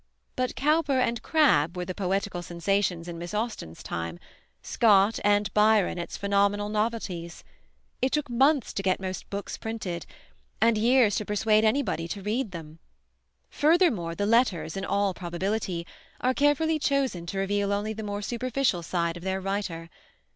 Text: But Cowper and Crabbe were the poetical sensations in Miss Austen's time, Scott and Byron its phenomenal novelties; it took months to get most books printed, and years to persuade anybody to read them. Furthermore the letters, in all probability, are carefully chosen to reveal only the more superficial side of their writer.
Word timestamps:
But 0.35 0.55
Cowper 0.55 0.99
and 0.99 1.21
Crabbe 1.21 1.77
were 1.77 1.85
the 1.85 1.93
poetical 1.93 2.41
sensations 2.41 3.07
in 3.07 3.19
Miss 3.19 3.35
Austen's 3.35 3.83
time, 3.83 4.17
Scott 4.63 5.19
and 5.23 5.53
Byron 5.53 5.99
its 5.99 6.17
phenomenal 6.17 6.69
novelties; 6.69 7.43
it 8.01 8.11
took 8.13 8.27
months 8.27 8.73
to 8.73 8.81
get 8.81 8.99
most 8.99 9.29
books 9.29 9.57
printed, 9.57 10.07
and 10.59 10.75
years 10.75 11.17
to 11.17 11.23
persuade 11.25 11.63
anybody 11.63 12.07
to 12.07 12.23
read 12.23 12.49
them. 12.49 12.79
Furthermore 13.51 14.15
the 14.15 14.25
letters, 14.25 14.75
in 14.75 14.85
all 14.85 15.13
probability, 15.13 15.85
are 16.19 16.33
carefully 16.33 16.79
chosen 16.79 17.27
to 17.27 17.37
reveal 17.37 17.71
only 17.71 17.93
the 17.93 18.01
more 18.01 18.23
superficial 18.23 18.81
side 18.81 19.17
of 19.17 19.23
their 19.23 19.39
writer. 19.39 19.87